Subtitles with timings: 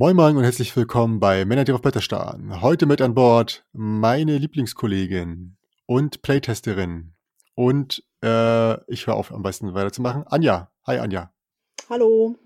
[0.00, 2.62] Moin Moin und herzlich willkommen bei Männer, die auf Blätter starren.
[2.62, 5.56] Heute mit an Bord meine Lieblingskollegin
[5.86, 7.14] und Playtesterin
[7.56, 10.22] und äh, ich höre auf am besten weiterzumachen.
[10.28, 10.70] Anja.
[10.86, 11.32] Hi Anja.
[11.90, 12.36] Hallo.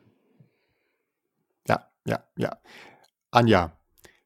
[1.68, 2.56] Ja, ja, ja.
[3.30, 3.76] Anja,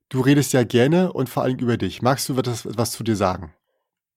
[0.08, 2.02] du redest ja gerne und vor allem über dich.
[2.02, 3.52] Magst du etwas, was zu dir sagen?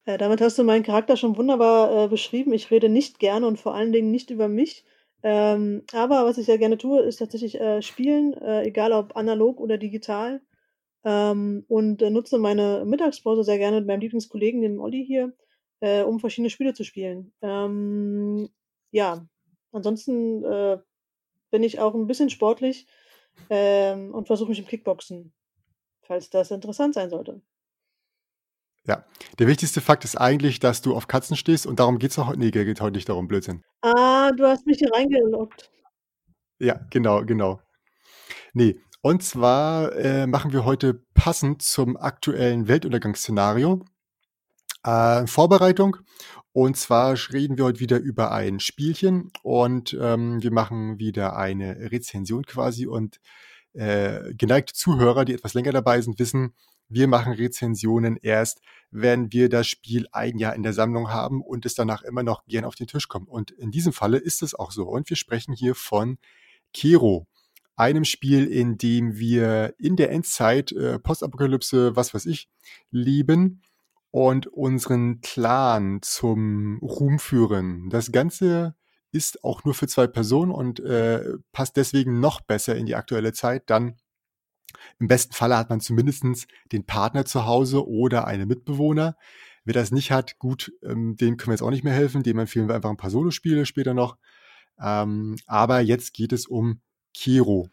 [0.05, 2.53] Äh, damit hast du meinen Charakter schon wunderbar äh, beschrieben.
[2.53, 4.85] Ich rede nicht gerne und vor allen Dingen nicht über mich.
[5.23, 9.59] Ähm, aber was ich sehr gerne tue, ist tatsächlich äh, spielen, äh, egal ob analog
[9.59, 10.41] oder digital.
[11.03, 15.33] Ähm, und äh, nutze meine Mittagspause sehr gerne mit meinem Lieblingskollegen, dem Olli hier,
[15.81, 17.33] äh, um verschiedene Spiele zu spielen.
[17.41, 18.49] Ähm,
[18.91, 19.25] ja,
[19.71, 20.79] ansonsten äh,
[21.51, 22.87] bin ich auch ein bisschen sportlich
[23.49, 25.33] ähm, und versuche mich im Kickboxen,
[26.03, 27.41] falls das interessant sein sollte.
[28.89, 29.05] Ja,
[29.37, 32.49] der wichtigste Fakt ist eigentlich, dass du auf Katzen stehst und darum geht's auch ne,
[32.49, 33.63] geht heute nicht darum, Blödsinn.
[33.83, 35.69] Ah, du hast mich hier reingeloggt.
[36.57, 37.61] Ja, genau, genau.
[38.53, 43.85] Ne, und zwar, äh, machen wir heute passend zum aktuellen Weltuntergangsszenario,
[44.83, 45.97] äh, Vorbereitung.
[46.51, 51.91] Und zwar reden wir heute wieder über ein Spielchen und, ähm, wir machen wieder eine
[51.91, 53.19] Rezension quasi und,
[53.73, 56.55] äh, geneigte Zuhörer, die etwas länger dabei sind, wissen,
[56.89, 61.65] wir machen Rezensionen erst, wenn wir das Spiel ein Jahr in der Sammlung haben und
[61.65, 63.29] es danach immer noch gern auf den Tisch kommt.
[63.29, 64.83] Und in diesem Falle ist es auch so.
[64.83, 66.17] Und wir sprechen hier von
[66.73, 67.27] Kero,
[67.75, 72.49] einem Spiel, in dem wir in der Endzeit, äh, Postapokalypse, was weiß ich,
[72.91, 73.61] lieben
[74.11, 77.89] und unseren Clan zum Ruhm führen.
[77.89, 78.75] Das Ganze
[79.11, 83.33] ist auch nur für zwei Personen und äh, passt deswegen noch besser in die aktuelle
[83.33, 83.69] Zeit.
[83.69, 83.95] Dann
[84.99, 89.15] im besten Falle hat man zumindestens den Partner zu Hause oder einen Mitbewohner.
[89.65, 92.23] Wer das nicht hat, gut, ähm, dem können wir jetzt auch nicht mehr helfen.
[92.23, 94.17] Dem empfehlen wir einfach ein paar Solospiele später noch.
[94.81, 96.81] Ähm, aber jetzt geht es um
[97.13, 97.69] Kiro.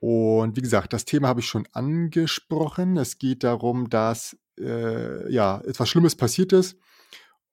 [0.00, 2.96] Und wie gesagt, das Thema habe ich schon angesprochen.
[2.96, 6.76] Es geht darum, dass äh, ja etwas Schlimmes passiert ist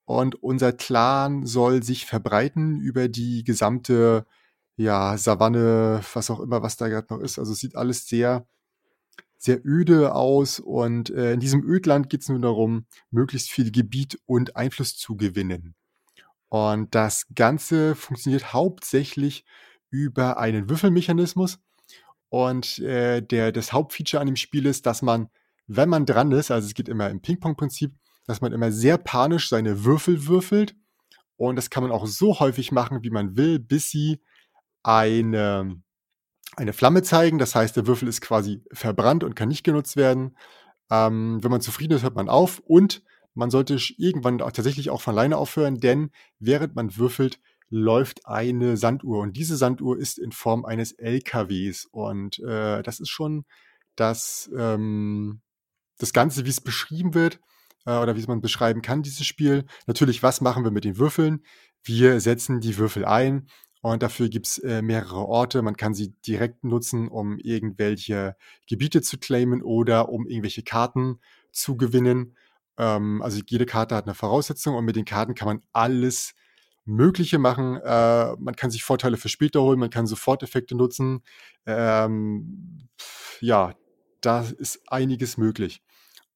[0.04, 4.26] und unser Clan soll sich verbreiten über die gesamte
[4.76, 7.38] ja, Savanne, was auch immer, was da gerade noch ist.
[7.38, 8.46] Also es sieht alles sehr,
[9.38, 14.18] sehr öde aus und äh, in diesem Ödland geht es nur darum, möglichst viel Gebiet
[14.26, 15.74] und Einfluss zu gewinnen.
[16.48, 19.44] Und das Ganze funktioniert hauptsächlich
[19.90, 21.58] über einen Würfelmechanismus.
[22.28, 25.28] Und äh, der, das Hauptfeature an dem Spiel ist, dass man,
[25.66, 27.92] wenn man dran ist, also es geht immer im Ping-Pong-Prinzip,
[28.26, 30.74] dass man immer sehr panisch seine Würfel würfelt.
[31.36, 34.20] Und das kann man auch so häufig machen, wie man will, bis sie
[34.82, 35.80] eine,
[36.56, 37.38] eine Flamme zeigen.
[37.38, 40.36] Das heißt, der Würfel ist quasi verbrannt und kann nicht genutzt werden.
[40.90, 43.02] Ähm, wenn man zufrieden ist, hört man auf und
[43.34, 48.76] man sollte irgendwann auch tatsächlich auch von alleine aufhören, denn während man würfelt, läuft eine
[48.76, 53.44] Sanduhr und diese Sanduhr ist in Form eines LKWs und äh, das ist schon
[53.96, 55.40] das, ähm,
[55.98, 57.40] das Ganze, wie es beschrieben wird
[57.86, 59.64] äh, oder wie man beschreiben kann, dieses Spiel.
[59.86, 61.44] Natürlich, was machen wir mit den Würfeln?
[61.82, 63.48] Wir setzen die Würfel ein
[63.84, 65.60] und dafür gibt's äh, mehrere Orte.
[65.60, 68.34] Man kann sie direkt nutzen, um irgendwelche
[68.66, 71.20] Gebiete zu claimen oder um irgendwelche Karten
[71.52, 72.34] zu gewinnen.
[72.78, 76.34] Ähm, also jede Karte hat eine Voraussetzung und mit den Karten kann man alles
[76.86, 77.76] Mögliche machen.
[77.76, 81.22] Äh, man kann sich Vorteile für später holen, man kann Soforteffekte nutzen.
[81.66, 82.88] Ähm,
[83.40, 83.74] ja,
[84.22, 85.82] da ist einiges möglich.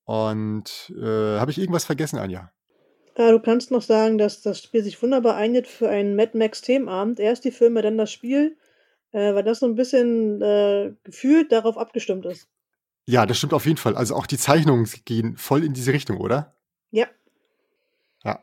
[0.04, 2.52] Und äh, habe ich irgendwas vergessen, Anja?
[3.18, 6.62] Äh, du kannst noch sagen, dass das Spiel sich wunderbar eignet für einen Mad Max
[6.62, 7.18] Themenabend.
[7.18, 8.56] Erst die Filme, dann das Spiel,
[9.10, 12.48] äh, weil das so ein bisschen äh, gefühlt darauf abgestimmt ist.
[13.06, 13.96] Ja, das stimmt auf jeden Fall.
[13.96, 16.54] Also auch die Zeichnungen gehen voll in diese Richtung, oder?
[16.92, 17.08] Ja.
[18.22, 18.40] Ja.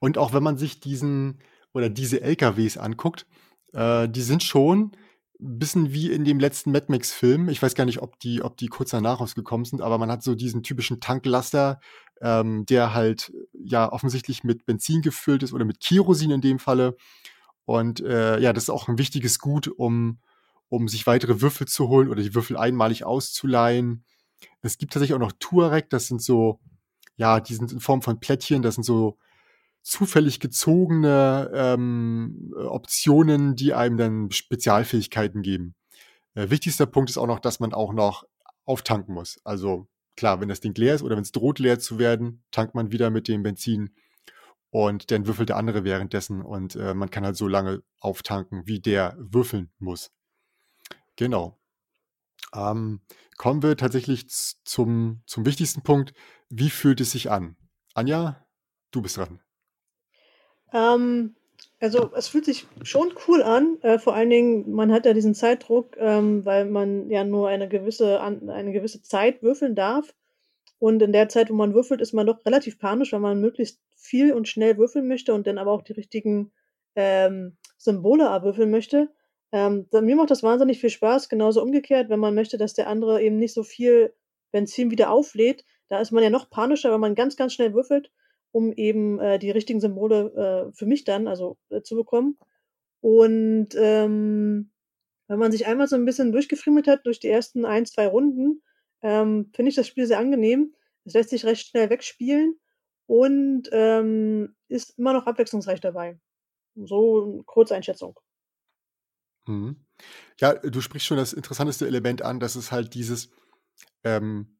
[0.00, 1.38] Und auch wenn man sich diesen
[1.72, 3.26] oder diese LKWs anguckt,
[3.74, 4.90] äh, die sind schon
[5.38, 7.48] bisschen wie in dem letzten Mad Max-Film.
[7.48, 10.22] Ich weiß gar nicht, ob die, ob die kurz danach rausgekommen sind, aber man hat
[10.22, 11.80] so diesen typischen Tanklaster,
[12.20, 16.96] ähm, der halt ja offensichtlich mit Benzin gefüllt ist oder mit Kerosin in dem Falle.
[17.64, 20.18] Und äh, ja, das ist auch ein wichtiges Gut, um,
[20.68, 24.04] um sich weitere Würfel zu holen oder die Würfel einmalig auszuleihen.
[24.62, 26.60] Es gibt tatsächlich auch noch Tuareg, das sind so,
[27.16, 29.18] ja, die sind in Form von Plättchen, das sind so
[29.86, 35.76] zufällig gezogene ähm, Optionen, die einem dann Spezialfähigkeiten geben.
[36.34, 38.24] Äh, wichtigster Punkt ist auch noch, dass man auch noch
[38.64, 39.38] auftanken muss.
[39.44, 39.86] Also
[40.16, 42.90] klar, wenn das Ding leer ist oder wenn es droht leer zu werden, tankt man
[42.90, 43.94] wieder mit dem Benzin
[44.70, 48.80] und dann würfelt der andere währenddessen und äh, man kann halt so lange auftanken, wie
[48.80, 50.10] der würfeln muss.
[51.14, 51.60] Genau.
[52.52, 53.02] Ähm,
[53.36, 54.28] kommen wir tatsächlich
[54.64, 56.12] zum, zum wichtigsten Punkt.
[56.48, 57.56] Wie fühlt es sich an?
[57.94, 58.44] Anja,
[58.90, 59.40] du bist dran.
[60.76, 61.34] Ähm,
[61.80, 63.78] Also, es fühlt sich schon cool an.
[63.82, 67.68] Äh, vor allen Dingen, man hat ja diesen Zeitdruck, ähm, weil man ja nur eine
[67.68, 70.14] gewisse an eine gewisse Zeit würfeln darf.
[70.78, 73.80] Und in der Zeit, wo man würfelt, ist man doch relativ panisch, weil man möglichst
[73.96, 76.52] viel und schnell würfeln möchte und dann aber auch die richtigen,
[76.96, 79.10] ähm, Symbole erwürfeln möchte.
[79.52, 83.22] Ähm, mir macht das wahnsinnig viel Spaß, genauso umgekehrt, wenn man möchte, dass der andere
[83.22, 84.14] eben nicht so viel
[84.52, 85.64] Benzin wieder auflädt.
[85.88, 88.10] Da ist man ja noch panischer, wenn man ganz, ganz schnell würfelt,
[88.56, 92.38] um eben, äh, die richtigen Symbole, äh, für mich dann, also, äh, zu bekommen.
[93.02, 94.72] Und, ähm,
[95.28, 98.62] wenn man sich einmal so 'n bisschen durchgefriemelt hat durch die ersten 1, 2 Runden,
[99.02, 100.74] ähm, finde ich das Spiel sehr angenehm.
[101.06, 102.58] Es lässt sich recht schnell wegspielen
[103.06, 106.18] und, ähm, ist immer noch abwechslungsreich dabei.
[106.76, 108.20] So Kurzeinschätzung.
[109.46, 109.86] Mhm.
[110.40, 113.30] Ja, du sprichst schon das interessanteste Element an, das ist halt dieses,
[114.04, 114.55] ähm,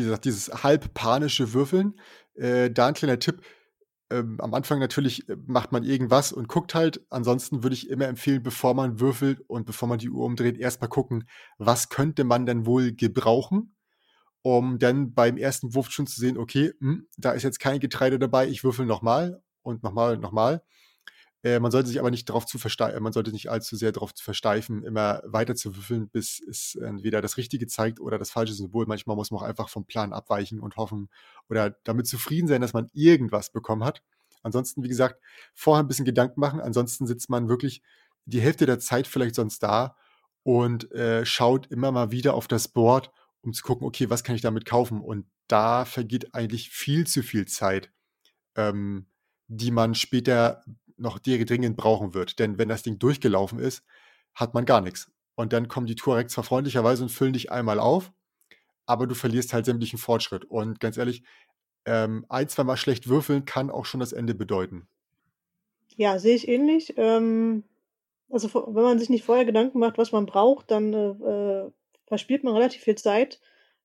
[0.00, 2.00] wie gesagt, dieses halb panische Würfeln.
[2.34, 3.42] Äh, da 'n kleiner Tipp.
[4.10, 7.02] Ähm, am Anfang natürlich äh, macht man irgendwas und guckt halt.
[7.10, 10.80] Ansonsten würde ich immer empfehlen, bevor man würfelt und bevor man die Uhr umdreht, erst
[10.82, 11.24] mal gucken,
[11.58, 13.76] was könnte man denn wohl gebrauchen,
[14.42, 18.18] um dann beim ersten Wurf schon zu sehen: „Okay, hm, da ist jetzt kein Getreide
[18.18, 20.62] dabei, ich würfel noch mal und noch mal und noch mal.“
[21.44, 24.14] Äh, man sollte sich aber nicht drauf zu verstei man sollte nicht allzu sehr drauf
[24.14, 28.52] zu versteifen, immer weiter zu würfeln, bis es entweder das Richtige zeigt oder das falsche
[28.54, 28.86] Symbol.
[28.86, 31.08] Manchmal muss man auch einfach vom Plan abweichen und hoffen
[31.48, 34.02] oder damit zufrieden sein, dass man irgendwas bekommen hat.
[34.42, 35.20] Ansonsten, wie gesagt,
[35.54, 36.60] vorher 'n bisschen Gedanken machen.
[36.60, 37.82] Ansonsten sitzt man wirklich
[38.26, 39.96] die Hälfte der Zeit vielleicht sonst da
[40.42, 43.10] und, äh, schaut immer mal wieder auf das Board,
[43.42, 47.22] um zu gucken: „Okay, was kann ich damit kaufen?“ Und da vergeht eigentlich viel zu
[47.22, 47.90] viel Zeit,
[48.56, 49.06] ähm,
[49.48, 50.64] die man später
[51.00, 52.38] noch dringend brauchen wird.
[52.38, 53.84] Denn wenn das Ding durchgelaufen ist,
[54.34, 55.10] hat man gar nix.
[55.36, 58.12] Und dann kommen die Tuaregs zwar freundlicherweise und füllen dich einmal auf,
[58.86, 60.44] aber du verlierst halt sämtlichen Fortschritt.
[60.44, 61.24] Und ganz ehrlich,
[61.86, 64.88] ähm, ein zweimal schlecht würfeln kann auch schon das Ende bedeuten.
[65.96, 66.94] Ja, sehe ich ähnlich.
[66.96, 67.64] Ähm,
[68.30, 71.72] also, wenn man sich nicht vorher Gedanken macht, was man braucht, dann, äh, äh,
[72.06, 73.40] verspielt man relativ viel Zeit.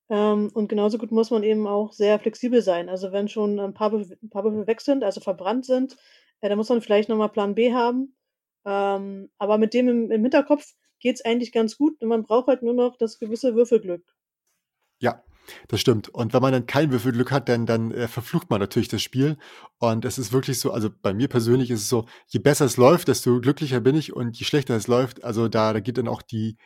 [0.09, 2.89] Ähm, und genauso gut muss man eben auch sehr flexibel sein.
[2.89, 5.97] Also, wenn schon 'n paar Würf 'n paar Würfel weg sind, also verbrannt sind,
[6.41, 8.15] ja, dann muss man vielleicht noch mal Plan B haben.
[8.65, 10.65] Ähm, aber mit dem im im Hinterkopf
[10.99, 14.03] geht's eigentlich ganz gut und man braucht halt nur noch das gewisse Würfelglück.
[15.01, 15.23] Ja,
[15.67, 16.09] das stimmt.
[16.09, 19.37] Und wenn man dann kein Würfelglück hat, dann dann, äh, verflucht man natürlich das Spiel.
[19.77, 22.77] Und es ist wirklich so also, bei mir persönlich ist es so, je besser es
[22.77, 26.07] läuft, desto glücklicher bin ich und je schlechter es läuft, also, da da geht dann
[26.07, 26.57] auch die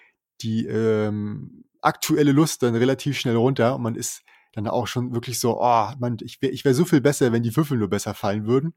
[0.42, 4.22] die, ähm, aktuelle Lust dann relativ schnell runter und man ist
[4.54, 7.44] dann auch schon wirklich so: „Oh, Mann, ich wäre ich wäre so viel besser, wenn
[7.44, 8.74] die Würfel nur besser fallen würden.“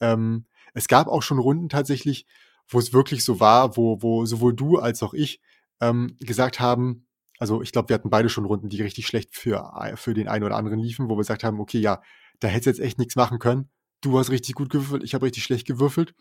[0.00, 2.26] Ähm, es gab auch schon Runden tatsächlich,
[2.68, 5.40] wo es wirklich so war, wo wo sowohl du als auch ich,
[5.80, 7.06] ähm, gesagt haben
[7.38, 10.28] also, ich glaube, wir hatten beide schon Runden, die richtig schlecht für ei für den
[10.28, 12.02] einen oder anderen liefen, wo wir gesagt haben: „Okay, ja,
[12.38, 13.70] da hättest jetzt echt nix machen können.
[14.02, 16.14] Du hast richtig gut gewürfelt, ich habe richtig schlecht gewürfelt.“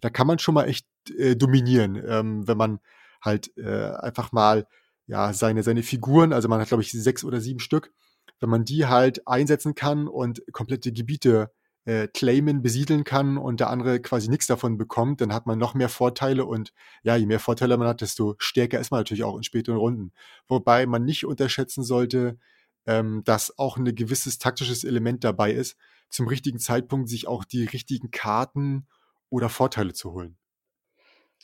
[0.00, 0.86] Da kann man schon mal echt,
[1.18, 2.80] äh, dominieren, ähm, wenn man
[3.22, 4.66] halt, äh, einfach mal,
[5.06, 7.92] ja, seine seine Figuren also, man hat, glaube ich, 6 oder 7 Stück
[8.40, 11.52] wenn man die halt einsetzen kann und komplette Gebiete,
[11.84, 15.74] äh, claimen, besiedeln kann und der andere quasi nix davon bekommt, dann hat man noch
[15.74, 19.36] mehr Vorteile und ja, je mehr Vorteile man hat, desto stärker ist man natürlich auch
[19.36, 20.12] in späteren Runden.
[20.48, 22.38] Wobei man nicht unterschätzen sollte,
[22.86, 25.76] ähm, dass auch 'ne gewisses taktisches Element dabei ist,
[26.10, 28.86] zum richtigen Zeitpunkt sich auch die richtigen Karten
[29.30, 30.36] oder Vorteile zu holen.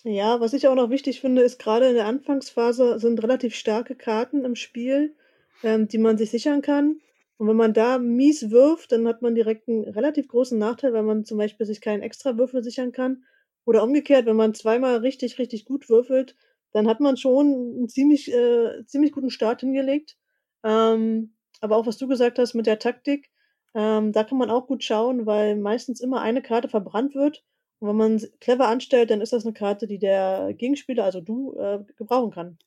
[0.05, 3.95] Ja, was ich auch noch wichtig finde, ist grade in der Anfangsphase sind relativ starke
[3.97, 5.15] Karten im Spiel,
[5.63, 7.01] ähm, die man sich sichern kann.
[7.41, 11.05] Und wenn man da mies wirft, dann hat man direkt 'n relativ großen Nachteil, weil
[11.05, 13.25] man zum Beispiel sich keinen Extrawürfel sichern kann.
[13.65, 16.35] Oder umgekehrt, wenn man zweimal richtig, richtig gut würfelt,
[16.73, 20.17] dann hat man schon 'n ziemlich äh, ziemlich guten Start hingelegt.
[20.65, 23.31] Ähm, aber auch was du gesagt hast mit der Taktik,
[23.75, 27.45] ähm, da kann man auch gut schauen, weil meistens immer eine Karte verbrannt wird.
[27.79, 31.55] Und wenn man's clever anstellt, dann ist das 'ne Karte, die der Gegenspieler, also du,
[31.57, 32.59] äh, gebrauchen kann.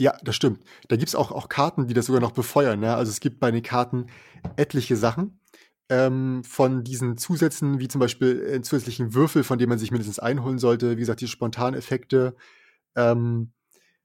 [0.00, 0.60] Ja, das stimmt.
[0.88, 2.94] Da gibt's auch auch Karten, die das sogar noch befeuern, ne?
[2.96, 4.06] Also, es gibt bei den Karten
[4.56, 5.38] etliche Sachen,
[5.88, 10.18] ähm, von diesen Zusätzen, wie zum Beispiel, äh, zusätzlichen Würfel, von denen man sich mindestens
[10.18, 10.92] einen holen sollte.
[10.96, 12.34] Wie gesagt, die Spontaneffekte.
[12.96, 13.52] Ähm,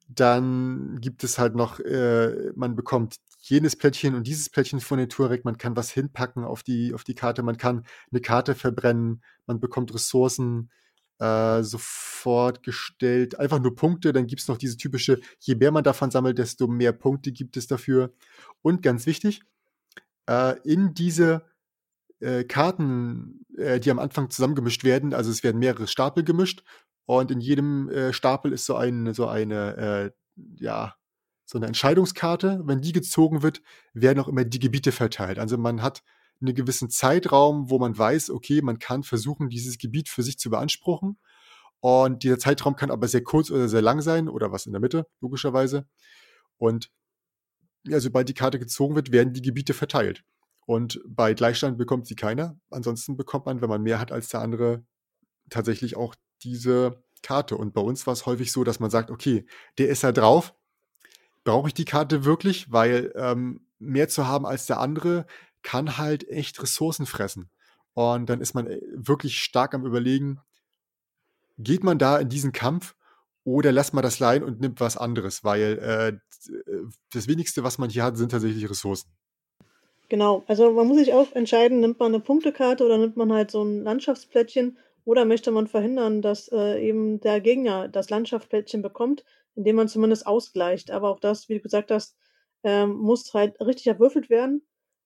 [0.09, 5.09] dann gibt es halt noch äh, man bekommt jenes Plättchen und dieses Plättchen von den
[5.09, 5.45] Tuareg.
[5.45, 7.43] Man kann was hinpacken auf die auf die Karte.
[7.43, 9.23] Man kann 'ne Karte verbrennen.
[9.47, 10.71] Man bekommt Ressourcen,
[11.19, 13.39] äh, sofort gestellt.
[13.39, 14.13] Einfach nur Punkte.
[14.13, 17.67] Dann gibt's noch diese typische je mehr man davon sammelt, desto mehr Punkte gibt es
[17.67, 18.13] dafür.
[18.61, 19.41] Und ganz wichtig,
[20.29, 21.43] äh, in diese,
[22.21, 26.63] äh, Karten, äh, die am Anfang zusammengemischt werden also, es werden mehrere Stapel gemischt
[27.07, 30.13] und in jedem, äh, Stapel ist so ein so eine,
[30.57, 30.95] ja,
[31.45, 32.61] so 'ne Entscheidungskarte.
[32.65, 33.61] Wenn die gezogen wird,
[33.93, 35.39] werden auch immer die Gebiete verteilt.
[35.39, 36.03] Also, man hat
[36.41, 40.49] einen gewissen Zeitraum, wo man weiß, okay, man kann versuchen, dieses Gebiet für sich zu
[40.49, 41.17] beanspruchen.
[41.81, 44.81] Und dieser Zeitraum kann aber sehr kurz oder sehr lang sein oder was in der
[44.81, 45.87] Mitte, logischerweise.
[46.57, 46.91] Und
[47.87, 50.23] ja, sobald die Karte gezogen wird, werden die Gebiete verteilt.
[50.65, 52.59] Und bei Gleichstand bekommt sie keiner.
[52.69, 54.83] Ansonsten bekommt man, wenn man mehr hat als der andere,
[55.49, 57.57] tatsächlich auch diese Karte.
[57.57, 59.45] Und bei uns war es häufig so, dass man sagt, okay,
[59.77, 60.53] der ist da drauf.
[61.43, 62.71] Brauche ich die Karte wirklich?
[62.71, 65.25] Weil ähm, mehr zu haben als der andere
[65.63, 67.49] kann halt echt Ressourcen fressen.
[67.93, 70.39] Und dann ist man äh, wirklich stark am Überlegen,
[71.57, 72.95] geht man da in diesen Kampf
[73.43, 76.63] oder lässt man das leihen und nimmt was anderes, weil äh,
[77.13, 79.11] das wenigste, was man hier hat, sind tatsächlich Ressourcen.
[80.09, 83.51] Genau, also man muss sich auch entscheiden, nimmt man eine Punktekarte oder nimmt man halt
[83.51, 89.23] so ein Landschaftsplättchen oder möchte man verhindern, dass äh, eben der Gegner das Landschaftsplättchen bekommt,
[89.55, 90.89] indem man zumindest ausgleicht.
[90.91, 92.15] Aber auch das, wie du gesagt hast,
[92.63, 94.63] ähm, muss halt richtig erwürfelt werden.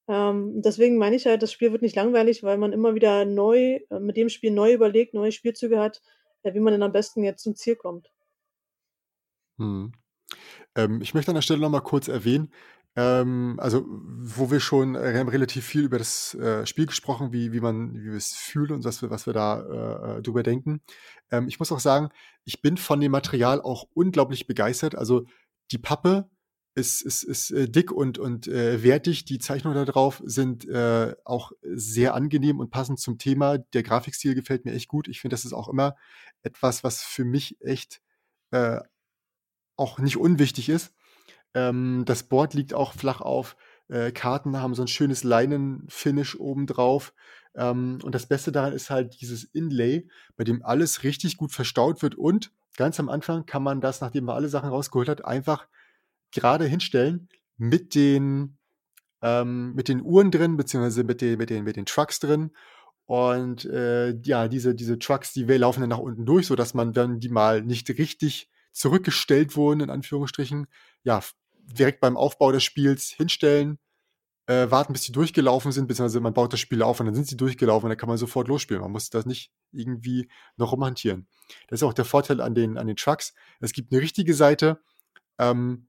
[0.08, 3.80] Ähm, deswegen meine ich halt, das Spiel wird nicht langweilig, weil man immer wieder neu,
[3.90, 6.02] äh, mit dem Spiel neu überlegt, neue Spielzüge hat,
[6.44, 8.12] äh, wie man denn am besten jetzt zum Ziel kommt.
[9.58, 9.94] Hm.
[10.76, 12.52] Ähm, ich möchte an der Stelle noch mal kurz erwähnen,
[12.96, 17.60] ähm, also wo wir schon äh, relativ viel über das äh, Spiel gesprochen, wie, wie
[17.60, 20.82] man, wie wir es fühlen und was wir, was wir da äh, äh, drüber denken.
[21.32, 22.10] Ähm, ich muss auch sagen,
[22.44, 24.96] ich bin von dem Material auch unglaublich begeistert.
[24.96, 25.26] Also
[25.72, 26.30] die Pappe
[26.76, 29.26] ist, ist, ist äh, dick und, und äh, wertig.
[29.26, 33.60] Die Zeichnungen da drauf sind äh, auch sehr angenehm und passend zum Thema.
[33.60, 35.08] Der Grafikstil gefällt mir echt gut.
[35.08, 35.96] Ich finde, das ist auch immer
[36.42, 38.02] etwas, was für mich echt
[38.52, 38.80] äh,
[39.76, 40.94] auch nicht unwichtig ist.
[41.54, 43.56] Ähm, das Board liegt auch flach auf.
[43.90, 47.14] Äh, Karten haben so ein schönes Leinen-Finish obendrauf.
[47.56, 52.02] Ähm, und das Beste daran ist halt dieses Inlay, bei dem alles richtig gut verstaut
[52.02, 52.16] wird.
[52.16, 55.68] Und ganz am Anfang kann man das, nachdem man alle Sachen rausgeholt hat, einfach
[56.34, 58.58] gerade hinstellen mit den,
[59.22, 62.52] ähm, mit den Uhren drin, beziehungsweise mit den, mit den, mit den Trucks drin.
[63.06, 67.20] Und äh, ja, diese, diese Trucks, die laufen dann nach unten durch, sodass man, wenn
[67.20, 70.68] die mal nicht richtig zurückgestellt wurden, in Anführungsstrichen,
[71.04, 71.22] ja,
[71.66, 73.78] direkt beim Aufbau des Spiels hinstellen,
[74.48, 77.28] äh, warten, bis sie durchgelaufen sind, beziehungsweise man baut das Spiel auf und dann sind
[77.28, 78.82] sie durchgelaufen und dann kann man sofort losspielen.
[78.82, 81.28] Man muss das nicht irgendwie noch rumhantieren.
[81.68, 83.34] Das ist auch der Vorteil an den, an den Trucks.
[83.62, 84.82] Es gibt eine richtige Seite
[85.40, 85.88] ähm,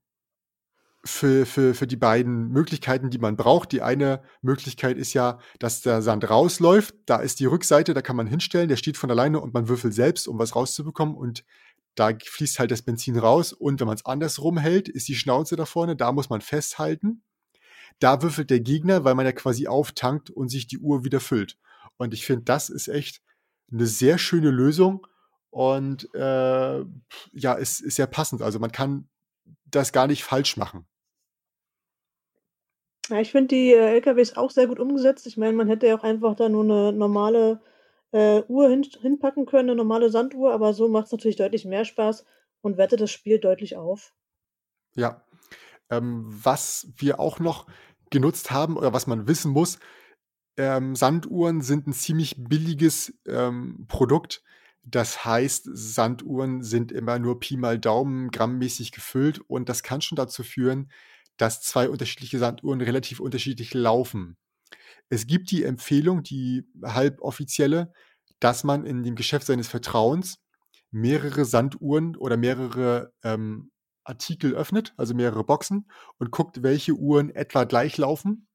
[1.04, 3.72] für, für, für die beiden Möglichkeiten, die man braucht.
[3.72, 6.94] Die eine Möglichkeit ist ja, dass der Sand rausläuft.
[7.06, 9.94] Da ist die Rückseite, da kann man hinstellen, der steht von alleine und man würfelt
[9.94, 11.14] selbst, um was rauszubekommen.
[11.14, 11.44] Und
[11.94, 15.56] da fließt halt das Benzin raus und wenn man es andersrum hält, ist die Schnauze
[15.56, 17.22] da vorne, da muss man festhalten.
[18.00, 21.58] Da würfelt der Gegner, weil man ja quasi auftankt und sich die Uhr wieder füllt.
[21.96, 23.22] Und ich finde, das ist echt
[23.72, 25.06] eine sehr schöne Lösung
[25.50, 26.84] und äh,
[27.32, 28.42] ja, ist, ist sehr passend.
[28.42, 29.08] Also man kann
[29.66, 30.86] das gar nicht falsch machen.
[33.10, 35.26] Ja, ich finde die äh, LKWs auch sehr gut umgesetzt.
[35.26, 37.60] Ich meine, man hätte ja auch einfach da nur eine normale
[38.12, 41.84] äh, Uhr hin, hinpacken können, eine normale Sanduhr, aber so macht es natürlich deutlich mehr
[41.84, 42.24] Spaß
[42.62, 44.14] und wertet das Spiel deutlich auf.
[44.94, 45.24] Ja.
[45.90, 47.66] Ähm, was wir auch noch
[48.10, 49.78] genutzt haben oder was man wissen muss,
[50.56, 54.42] ähm, Sanduhren sind ein ziemlich billiges ähm, Produkt.
[54.82, 60.16] Das heißt, Sanduhren sind immer nur Pi mal Daumen grammmäßig gefüllt und das kann schon
[60.16, 60.90] dazu führen,
[61.36, 64.36] dass zwei unterschiedliche Sanduhren relativ unterschiedlich laufen.
[65.08, 67.92] Es gibt die Empfehlung, die halboffizielle,
[68.40, 70.38] dass man in dem Geschäft seines Vertrauens
[70.90, 73.72] mehrere Sanduhren oder mehrere ähm,
[74.04, 75.88] Artikel öffnet, also mehrere Boxen
[76.18, 78.46] und guckt, welche Uhren etwa gleich laufen.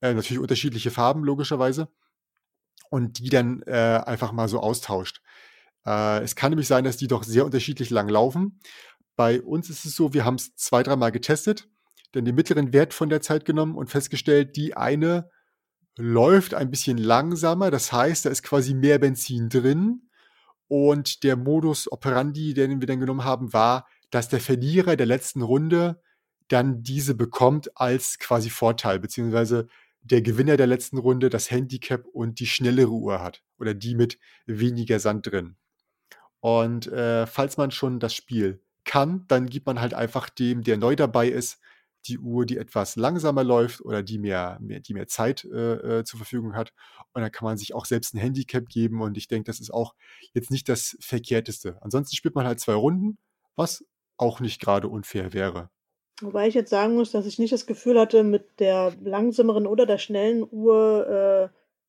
[0.00, 1.88] Äh, natürlich unterschiedliche Farben, logischerweise.
[2.90, 5.20] Und die dann äh, einfach mal so austauscht.
[5.84, 8.60] Äh, es kann nämlich sein, dass die doch sehr unterschiedlich lang laufen.
[9.16, 11.68] Bei uns ist es so, wir haben es zwei, dreimal getestet,
[12.12, 15.30] dann den mittleren Wert von der Zeit genommen und festgestellt, die eine
[15.96, 17.70] läuft ein bisschen langsamer.
[17.70, 20.02] Das heißt, da ist quasi mehr Benzin drin.
[20.68, 25.42] Und der Modus operandi, den wir dann genommen haben, war, dass der Verlierer der letzten
[25.42, 26.00] Runde
[26.48, 29.68] dann diese bekommt als quasi Vorteil, beziehungsweise
[30.02, 34.18] der Gewinner der letzten Runde das Handicap und die schnellere Uhr hat oder die mit
[34.46, 35.56] weniger Sand drin.
[36.40, 40.76] Und äh, falls man schon das Spiel kann, dann gibt man halt einfach dem, der
[40.76, 41.58] neu dabei ist,
[42.06, 46.04] die Uhr, die etwas langsamer läuft oder die mehr, mehr die mehr Zeit äh, äh,
[46.04, 46.72] zur Verfügung hat.
[47.12, 49.00] Und dann kann man sich auch selbst ein Handicap geben.
[49.00, 49.94] Und ich denke, das ist auch
[50.32, 51.78] jetzt nicht das Verkehrteste.
[51.80, 53.18] Ansonsten spielt man halt zwei Runden,
[53.56, 53.84] was
[54.16, 55.70] auch nicht gerade unfair wäre.
[56.22, 59.84] Wobei ich jetzt sagen muss, dass ich nicht das Gefühl hatte, mit der langsameren oder
[59.84, 61.42] der schnellen Uhr äh,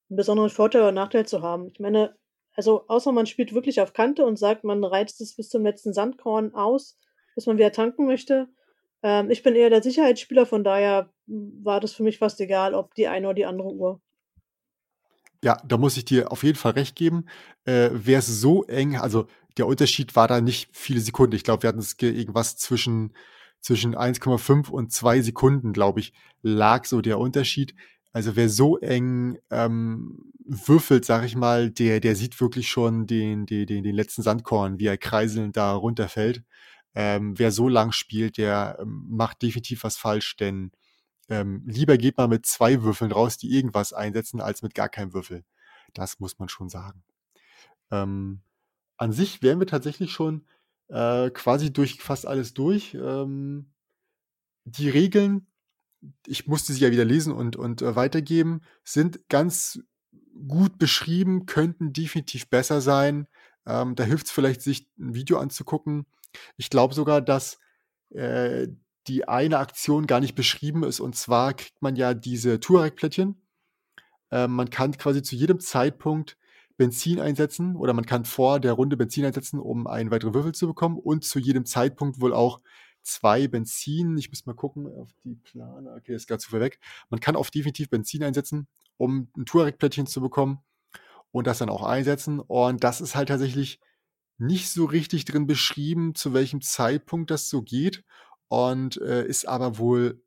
[0.09, 1.67] einen besonderen Vorteil oder Nachteil zu haben.
[1.67, 2.15] Ich meine,
[2.53, 5.93] also außer man spielt wirklich auf Kante und sagt, man reizt es bis zum letzten
[5.93, 6.97] Sandkorn aus,
[7.35, 8.49] bis man wieder tanken möchte,
[9.03, 12.95] ähm, ich bin eher der Sicherheitsspieler, von daher war das für mich fast egal, ob
[12.95, 14.01] die eine oder die andere Uhr.
[15.43, 17.25] Ja, da muss ich dir auf jeden Fall recht geben.
[17.65, 19.27] Äh, Wäre es so eng, also
[19.57, 21.35] der Unterschied war da nicht viele Sekunden.
[21.35, 23.13] Ich glaube, wir hatten es irgendwas zwischen,
[23.61, 27.75] zwischen 1,5 und 2 Sekunden, glaube ich, lag so der Unterschied.
[28.13, 33.45] Also wer so eng ähm, würfelt, sag ich mal, der, der sieht wirklich schon den,
[33.45, 36.43] den, den, den letzten Sandkorn, wie er kreiselnd da runterfällt.
[36.99, 40.71] Ähm, wer so lang spielt, der ähm, macht definitiv was falsch, denn
[41.29, 45.13] ähm, lieber geht man mit zwei Würfeln raus, die irgendwas einsetzen, als mit gar keinem
[45.13, 45.43] Würfel.
[45.93, 47.03] Das muss man schon sagen.
[47.91, 48.41] Ähm,
[48.97, 50.47] an sich wären wir tatsächlich schon
[50.87, 52.95] äh, quasi durch fast alles durch.
[52.95, 53.73] Ähm,
[54.65, 55.45] die Regeln,
[56.25, 59.79] ich musste sie ja wieder lesen und, und äh, weitergeben, sind ganz
[60.47, 63.27] gut beschrieben, könnten definitiv besser sein.
[63.67, 66.07] Ähm, da hilft es vielleicht, sich ein Video anzugucken.
[66.57, 67.59] Ich glaube sogar, dass
[68.09, 68.67] äh,
[69.07, 70.99] die eine Aktion gar nicht beschrieben ist.
[70.99, 73.41] Und zwar kriegt man ja diese Turek-Plättchen.
[74.31, 76.37] Ähm, man kann quasi zu jedem Zeitpunkt
[76.75, 80.67] Benzin einsetzen oder man kann vor der Runde Benzin einsetzen, um einen weiteren Würfel zu
[80.67, 82.61] bekommen und zu jedem Zeitpunkt wohl auch
[83.01, 84.17] zwei Benzin.
[84.17, 85.95] Ich muss mal gucken auf die Plane.
[85.97, 86.79] Okay, ist gerade zu viel weg.
[87.09, 88.67] Man kann auf definitiv Benzin einsetzen,
[88.97, 90.59] um ein Turek-Plättchen zu bekommen
[91.31, 92.39] und das dann auch einsetzen.
[92.39, 93.79] Und das ist halt tatsächlich
[94.37, 98.03] nicht so richtig drin beschrieben, zu welchem Zeitpunkt das so geht
[98.47, 100.21] und äh, ist aber wohl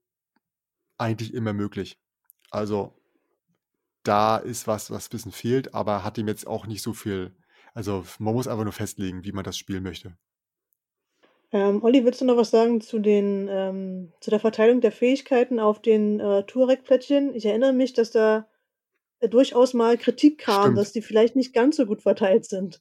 [0.98, 1.98] eigentlich immer möglich.
[2.50, 3.00] Also
[4.02, 7.34] da ist was, was ein bisschen fehlt, aber hat ihm jetzt auch nicht so viel.
[7.74, 10.16] Also man muss einfach nur festlegen, wie man das spielen möchte.
[11.52, 15.58] Ähm, Olli, willst du noch was sagen zu den ähm, zu der Verteilung der Fähigkeiten
[15.58, 17.34] auf den äh, Turek-Plättchen?
[17.34, 18.48] Ich erinnere mich, dass da
[19.18, 20.78] äh, durchaus mal Kritik kam, Stimmt.
[20.78, 22.80] dass die vielleicht nicht ganz so gut verteilt sind.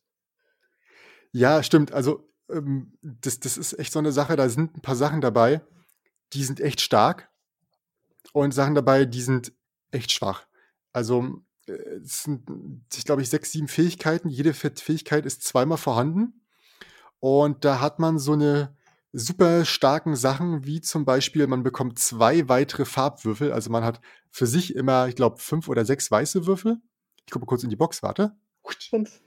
[1.32, 1.92] Ja, stimmt.
[1.92, 5.62] Also ähm, das, das ist echt so eine Sache, da sind ein paar Sachen dabei,
[6.34, 7.30] die sind echt stark
[8.34, 9.54] und Sachen dabei, die sind
[9.92, 10.46] echt schwach.
[10.94, 12.44] Also äh, es sind,
[12.96, 14.30] ich glaube, ich sechs, sieben Fähigkeiten.
[14.30, 16.42] Jede Fähigkeit ist zweimal vorhanden.
[17.20, 18.76] Und da hat man so eine
[19.12, 23.52] super starken Sachen, wie zum Beispiel, man bekommt zwei weitere Farbwürfel.
[23.52, 26.78] Also man hat für sich immer, ich glaube, fünf oder sechs weiße Würfel.
[27.26, 28.36] Ich gucke kurz in die Box, warte.
[28.90, 29.22] Fünf.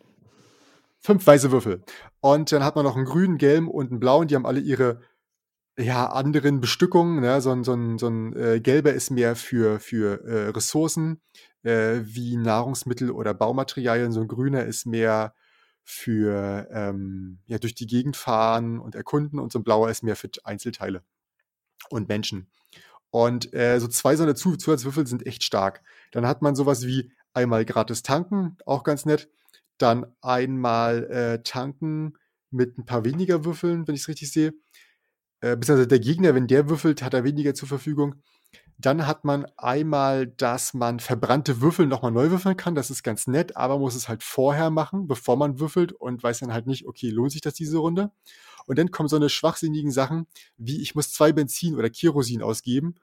[1.03, 1.83] Fünf weiße Würfel.
[2.21, 4.29] Und dann hat man noch einen grünen, gelben und einen blauen.
[4.29, 5.01] Die haben alle ihre
[5.77, 7.21] ja, anderen Bestückungen.
[7.21, 7.41] Ne?
[7.41, 11.21] So ein, so ein, so ein äh, gelber ist mehr für, für äh, Ressourcen
[11.63, 14.13] äh, wie Nahrungsmittel oder Baumaterialien.
[14.13, 15.35] So ein grüner ist mehr
[15.85, 20.15] für ähm, ja, durch die Gegend fahren und erkunden und so ein blauer ist mehr
[20.15, 21.03] für Einzelteile
[21.91, 22.49] und Menschen.
[23.11, 25.83] Und äh, so zwei so Zusatzwürfel sind echt stark.
[26.13, 29.29] Dann hat man sowas wie einmal gratis tanken, auch ganz nett.
[29.79, 32.15] Dann einmal äh, tanken
[32.51, 34.53] mit ein paar weniger Würfeln, wenn ich es richtig sehe.
[35.41, 38.17] Äh, beziehungsweise der Gegner, wenn der würfelt, hat er weniger zur Verfügung.
[38.79, 42.75] Dann hat man einmal, dass man verbrannte Würfel nochmal neu würfeln kann.
[42.75, 46.41] Das ist ganz nett, aber muss es halt vorher machen, bevor man würfelt und weiß
[46.41, 48.11] dann halt nicht, okay, lohnt sich das diese Runde?
[48.67, 52.95] Und dann kommen so eine schwachsinnigen Sachen, wie ich muss zwei Benzin oder Kerosin ausgeben,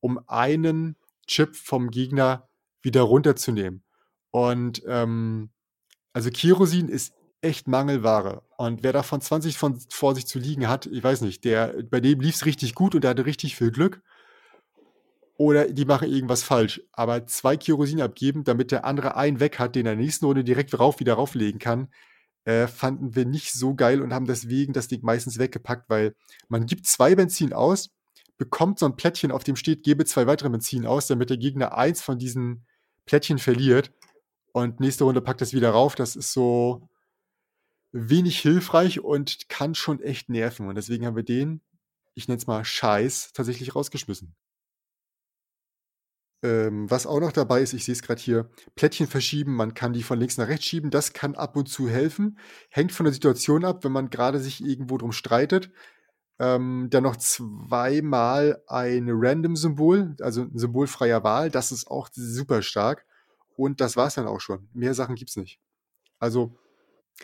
[0.00, 2.48] um einen Chip vom Gegner
[2.82, 3.82] wieder runterzunehmen.
[4.30, 5.50] Und ähm,
[6.12, 8.42] also Kerosin ist echt Mangelware.
[8.56, 12.00] Und wer davon 20 von vor sich zu liegen hat, ich weiß nicht, der, bei
[12.00, 14.02] dem lief es richtig gut und der hatte richtig viel Glück.
[15.36, 16.82] Oder die machen irgendwas falsch.
[16.92, 20.26] Aber zwei Kerosin abgeben, damit der andere einen weg hat, den er in der nächsten
[20.26, 21.88] Runde direkt rauf, wieder rauflegen kann,
[22.44, 26.16] äh, fanden wir nicht so geil und haben deswegen das Ding meistens weggepackt, weil
[26.48, 27.90] man gibt zwei Benzin aus,
[28.36, 31.76] bekommt so ein Plättchen, auf dem steht, gebe zwei weitere Benzin aus, damit der Gegner
[31.76, 32.64] eins von diesen
[33.04, 33.92] Plättchen verliert
[34.58, 35.94] und nächste Runde packt das wieder rauf.
[35.94, 36.88] Das ist so
[37.92, 40.68] wenig hilfreich und kann schon echt nerven.
[40.68, 41.62] Und deswegen haben wir den,
[42.14, 44.34] ich nenne es mal Scheiß, tatsächlich rausgeschmissen.
[46.44, 49.92] Ähm, was auch noch dabei ist, ich sehe es gerade hier, Plättchen verschieben, man kann
[49.92, 52.38] die von links nach rechts schieben, das kann ab und zu helfen.
[52.70, 55.72] Hängt von der Situation ab, wenn man gerade sich irgendwo drum streitet.
[56.38, 62.62] Ähm, dann noch zweimal ein Random-Symbol, also ein Symbol freier Wahl, das ist auch super
[62.62, 63.04] stark.
[63.58, 64.68] Und das war es dann auch schon.
[64.72, 65.58] Mehr Sachen gibt es nicht.
[66.20, 66.56] Also,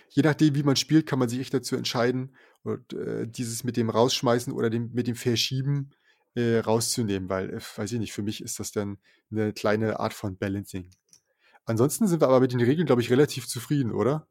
[0.08, 3.76] je nachdem, wie man spielt, kann man sich echt dazu entscheiden, und, äh, dieses mit
[3.76, 5.90] dem Rausschmeißen oder dem, mit dem Verschieben
[6.34, 8.98] äh, rauszunehmen, weil, äh, weiß ich nicht, für mich ist das dann
[9.30, 10.90] eine kleine Art von Balancing.
[11.66, 14.26] Ansonsten sind wir aber mit den Regeln, glaube ich, relativ zufrieden, oder?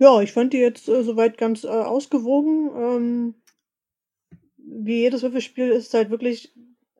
[0.00, 2.70] Ja, ich fand die jetzt äh, soweit ganz äh, ausgewogen.
[2.76, 3.34] Ähm,
[4.58, 6.52] wie jedes Würfelspiel ist halt wirklich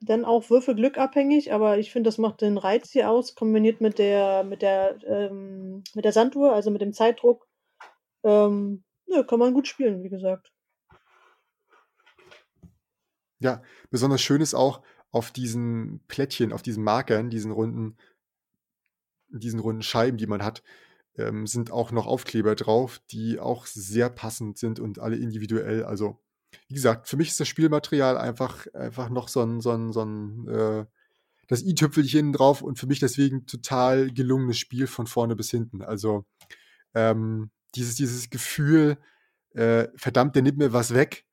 [0.04, 3.98] dann auch Würfelglück abhängig, aber ich finde, das macht den Reiz hier aus, kombiniert mit
[3.98, 7.46] der, mit der, ähm, mit der Sanduhr, also mit dem Zeitdruck.
[8.24, 10.52] Ähm, ja, kann man gut spielen, wie gesagt.
[13.40, 17.96] Ja, besonders schön ist auch auf diesen Plättchen, auf diesen Markern, diesen runden,
[19.28, 20.62] diesen runden Scheiben, die man hat,
[21.16, 25.84] ähm, sind auch noch Aufkleber drauf, die auch sehr passend sind und alle individuell.
[25.84, 26.21] Also,
[26.68, 30.04] wie gesagt, für mich ist das Spielmaterial einfach, einfach noch so ein, so ein, so
[30.04, 30.84] ein äh,
[31.48, 35.82] das i-Tüpfelchen drauf und für mich deswegen total gelungenes Spiel von vorne bis hinten.
[35.82, 36.24] Also
[36.94, 38.96] ähm, dieses, dieses Gefühl,
[39.54, 41.26] äh, verdammt, der nimmt mir was weg.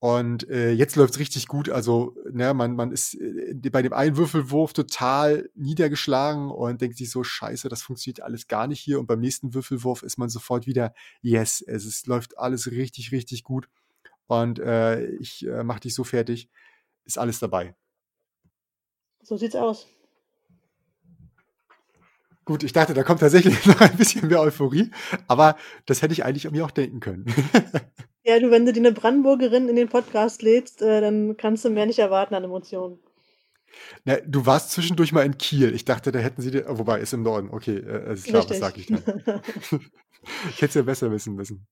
[0.00, 1.70] Und äh, jetzt läuft's richtig gut.
[1.70, 7.10] Also, ne, man, man ist äh, bei dem einen Würfelwurf total niedergeschlagen und denkt sich
[7.10, 9.00] so, scheiße, das funktioniert alles gar nicht hier.
[9.00, 13.44] Und beim nächsten Würfelwurf ist man sofort wieder, yes, es ist, läuft alles richtig, richtig
[13.44, 13.70] gut.
[14.26, 16.50] Und äh, ich äh, mach dich so fertig.
[17.04, 17.74] Ist alles dabei.
[19.22, 19.86] So sieht's aus.
[22.44, 24.90] Gut, ich dachte, da kommt tatsächlich noch ein bisschen mehr Euphorie,
[25.28, 25.56] aber
[25.86, 27.26] das hätte ich eigentlich mir auch denken können.
[28.26, 31.68] Ja, du, wenn du dir eine Brandenburgerin in den Podcast lädst, äh, dann kannst du
[31.68, 32.98] mehr nicht erwarten an Emotionen.
[34.06, 35.74] Na, du warst zwischendurch mal in Kiel.
[35.74, 37.50] Ich dachte, da hätten sie dir, wobei, ist im Norden.
[37.50, 38.62] Okay, äh, ist klar, Richtig.
[38.62, 39.02] was sag ich dann?
[40.48, 41.66] ich hätte es ja besser wissen müssen.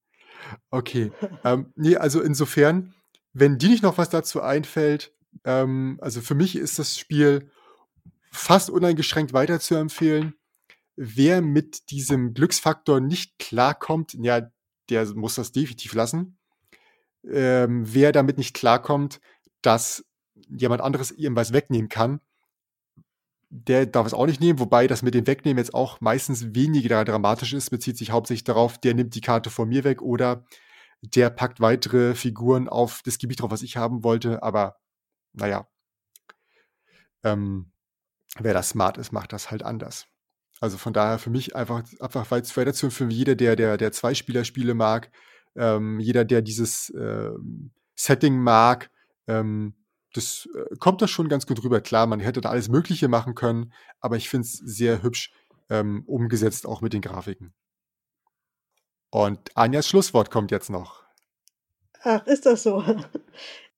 [0.70, 1.12] Okay,
[1.44, 2.94] ähm, nee, also insofern,
[3.32, 7.50] wenn dir nicht noch was dazu einfällt, ähm, also für mich ist das Spiel
[8.30, 10.34] fast uneingeschränkt weiter zu empfehlen.
[10.96, 14.50] Wer mit diesem Glücksfaktor nicht klarkommt, ja,
[14.90, 16.38] der muss das definitiv lassen.
[17.24, 19.20] Ähm, wer damit nicht klarkommt,
[19.62, 20.04] dass
[20.48, 22.20] jemand anderes ihm was wegnehmen kann,
[23.54, 27.04] der darf es auch nicht nehmen, wobei das mit dem Wegnehmen jetzt auch meistens weniger
[27.04, 30.46] dramatisch ist, bezieht sich hauptsächlich darauf, der nimmt die Karte von mir weg oder
[31.02, 34.76] der packt weitere Figuren auf das Gebiet drauf, was ich haben wollte, aber
[35.34, 35.68] naja,
[37.24, 37.70] ähm,
[38.38, 40.06] wer das smart ist, macht das halt anders.
[40.60, 44.72] Also von daher für mich einfach, einfach weiter zu für jeder, der, der, der Zweispieler-Spiele
[44.72, 45.10] mag,
[45.56, 48.90] ähm, jeder, der dieses ähm, Setting mag,
[49.26, 49.74] ähm,
[50.12, 51.80] das äh, kommt da schon ganz gut rüber.
[51.80, 55.32] Klar, man hätte da alles Mögliche machen können, aber ich finde es sehr hübsch
[55.70, 57.54] ähm, umgesetzt, auch mit den Grafiken.
[59.10, 61.04] Und Anjas Schlusswort kommt jetzt noch.
[62.02, 62.82] Ach, ist das so?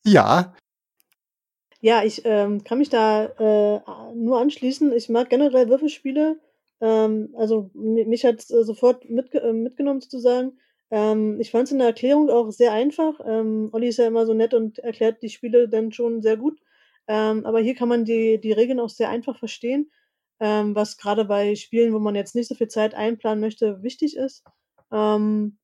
[0.05, 0.55] Ja,
[1.81, 3.81] Ja, ich ähm, kann mich da äh,
[4.15, 4.93] nur anschließen.
[4.93, 6.41] Ich mag generell Würfelspiele.
[6.81, 10.59] Ähm, also mi- mich hat äh, sofort mitge äh, mitgenommen sozusagen.
[10.91, 13.21] Ähm, ich fand es in der Erklärung auch sehr einfach.
[13.25, 16.61] Ähm, Olli ist ja immer so nett und erklärt die Spiele dann schon sehr gut.
[17.09, 19.91] Ähm, aber hier kann man die, die Regeln auch sehr einfach verstehen,
[20.41, 24.17] ähm, was gerade bei Spielen, wo man jetzt nicht so viel Zeit einplanen möchte, wichtig
[24.17, 24.45] ist.
[24.93, 25.59] Ähm,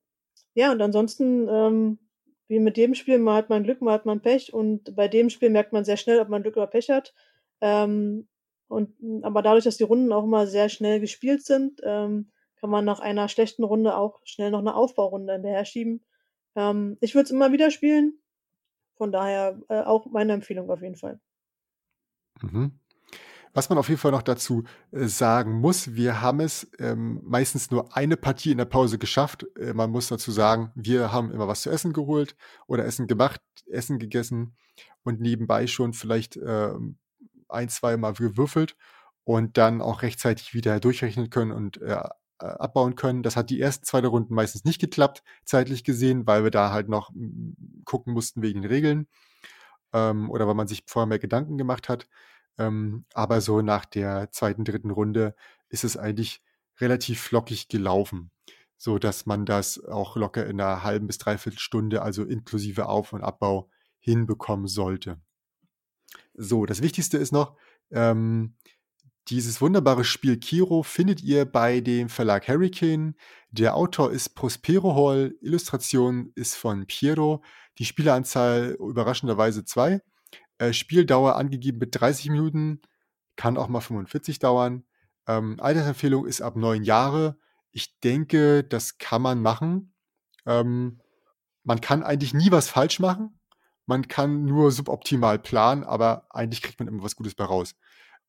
[0.53, 1.99] ja, und ansonsten, ähm,
[2.47, 4.53] wie mit jedem Spiel, mal hat man Glück, mal hat man Pech.
[4.53, 7.13] Und bei dem Spiel merkt man sehr schnell, ob man Glück oder Pech hat.
[7.61, 8.27] Ähm,
[8.67, 12.85] und, aber dadurch, dass die Runden auch immer sehr schnell gespielt sind, ähm, kann man
[12.85, 16.05] nach einer schlechten Runde auch schnell noch eine Aufbaurunde hinterher schieben.
[16.55, 18.19] Ähm, ich würde es immer wieder spielen.
[18.95, 21.19] Von daher äh, auch meine Empfehlung auf jeden Fall.
[22.41, 22.79] Mhm.
[23.53, 27.71] Was man auf jeden Fall noch dazu äh, sagen muss, wir haben es ähm, meistens
[27.71, 29.45] nur eine Partie in der Pause geschafft.
[29.59, 32.35] Äh, man muss dazu sagen, wir haben immer was zu essen geholt
[32.67, 34.55] oder Essen gemacht, Essen gegessen
[35.03, 36.97] und nebenbei schon vielleicht ähm,
[37.49, 38.77] ein, zwei Mal gewürfelt
[39.23, 42.09] und dann auch rechtzeitig wieder durchrechnen können und äh, äh,
[42.41, 43.23] abbauen können.
[43.23, 46.89] Das hat die ersten zwei Runden meistens nicht geklappt, zeitlich gesehen, weil wir da halt
[46.89, 47.11] noch
[47.85, 49.07] gucken mussten wegen den Regeln
[49.93, 52.07] ähm, oder weil man sich vorher mehr Gedanken gemacht hat.
[52.57, 55.35] Ähm, aber so nach der zweiten, dritten Runde
[55.69, 56.41] ist es eigentlich
[56.79, 58.31] relativ flockig gelaufen,
[58.77, 63.13] so dass man das auch locker in einer halben bis dreiviertel Stunde, also inklusive Auf-
[63.13, 65.19] und Abbau, hinbekommen sollte.
[66.33, 67.55] So, das Wichtigste ist noch,
[67.91, 68.55] ähm,
[69.27, 73.15] dieses wunderbare Spiel Kiro findet ihr bei dem Verlag Hurricane.
[73.51, 77.43] Der Autor ist Prospero Hall, Illustration ist von Piero,
[77.77, 80.01] die Spieleranzahl überraschenderweise zwei.
[80.57, 82.81] Äh, Spieldauer angegeben mit 30 Minuten,
[83.35, 84.85] kann auch mal 45 dauern.
[85.27, 87.37] Ähm, Altersempfehlung ist ab neun Jahre.
[87.71, 89.93] Ich denke, das kann man machen.
[90.45, 90.99] Ähm,
[91.63, 93.39] man kann eigentlich nie was falsch machen.
[93.85, 97.75] Man kann nur suboptimal planen, aber eigentlich kriegt man immer was Gutes bei raus.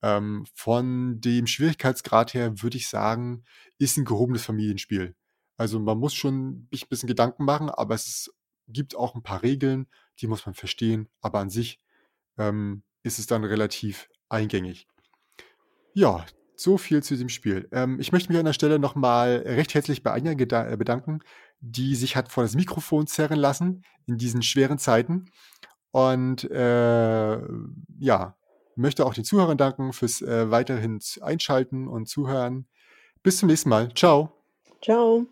[0.02, 3.44] Ähm, von dem Schwierigkeitsgrad her würde ich sagen,
[3.78, 5.14] ist ein gehobenes Familienspiel.
[5.56, 8.34] Also man muss schon ein bisschen Gedanken machen, aber es ist,
[8.66, 9.86] gibt auch ein paar Regeln,
[10.20, 11.80] die muss man verstehen, aber an sich
[12.38, 14.88] ähm, ist es dann relativ eingängig.
[15.94, 16.24] Ja,
[16.56, 17.68] so viel zu diesem Spiel.
[17.72, 21.20] Ähm, ich möchte mich an der Stelle nochmal recht herzlich bei Anja äh, bedanken,
[21.60, 25.26] die sich hat vor das Mikrofon zerren lassen in diesen schweren Zeiten.
[25.90, 27.38] Und äh,
[27.98, 28.36] ja,
[28.76, 32.66] möchte auch den Zuhörern danken fürs äh, weiterhin Einschalten und Zuhören.
[33.22, 33.92] Bis zum nächsten Mal.
[33.94, 34.32] Ciao.
[34.82, 35.26] Ciao.